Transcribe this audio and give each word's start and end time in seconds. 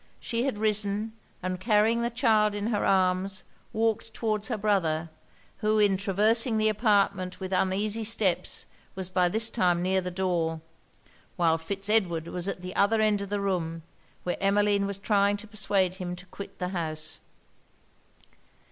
She 0.19 0.45
had 0.45 0.57
risen; 0.57 1.13
and 1.43 1.59
carrying 1.59 2.01
the 2.01 2.09
child 2.09 2.55
in 2.55 2.65
her 2.73 2.83
arms, 2.83 3.43
walked 3.71 4.15
towards 4.15 4.47
her 4.47 4.57
brother, 4.57 5.11
who 5.57 5.77
in 5.77 5.95
traversing 5.95 6.57
the 6.57 6.69
apartment 6.69 7.39
with 7.39 7.51
uneasy 7.53 8.03
steps 8.03 8.65
was 8.95 9.09
by 9.09 9.29
this 9.29 9.51
time 9.51 9.83
near 9.83 10.01
the 10.01 10.09
door; 10.09 10.59
while 11.35 11.59
Fitz 11.59 11.87
Edward 11.87 12.27
was 12.29 12.47
at 12.47 12.61
the 12.61 12.75
other 12.75 12.99
end 12.99 13.21
of 13.21 13.29
the 13.29 13.39
room, 13.39 13.83
where 14.23 14.37
Emmeline 14.41 14.87
was 14.87 14.97
trying 14.97 15.37
to 15.37 15.45
persuade 15.47 15.93
him 15.93 16.15
to 16.15 16.25
quit 16.25 16.57
the 16.57 16.69
house. 16.69 17.19